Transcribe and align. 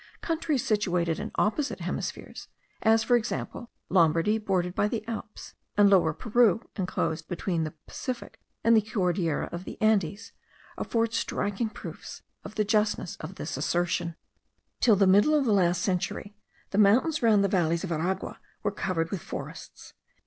Countries 0.21 0.65
situated 0.65 1.19
in 1.19 1.29
opposite 1.35 1.81
hemispheres, 1.81 2.47
as, 2.81 3.03
for 3.03 3.15
example, 3.15 3.69
Lombardy 3.87 4.39
bordered 4.39 4.73
by 4.73 4.87
the 4.87 5.07
Alps, 5.07 5.53
and 5.77 5.91
Lower 5.91 6.11
Peru 6.11 6.67
inclosed 6.75 7.27
between 7.27 7.65
the 7.65 7.75
Pacific 7.85 8.39
and 8.63 8.75
the 8.75 8.81
Cordillera 8.81 9.47
of 9.51 9.63
the 9.63 9.79
Andes, 9.79 10.31
afford 10.75 11.13
striking 11.13 11.69
proofs 11.69 12.23
of 12.43 12.55
the 12.55 12.65
justness 12.65 13.15
of 13.17 13.35
this 13.35 13.57
assertion. 13.57 14.15
Till 14.79 14.95
the 14.95 15.05
middle 15.05 15.35
of 15.35 15.45
the 15.45 15.53
last 15.53 15.83
century, 15.83 16.35
the 16.71 16.79
mountains 16.79 17.21
round 17.21 17.43
the 17.43 17.47
valleys 17.47 17.83
of 17.83 17.91
Aragua 17.91 18.39
were 18.63 18.71
covered 18.71 19.11
with 19.11 19.21
forests. 19.21 19.93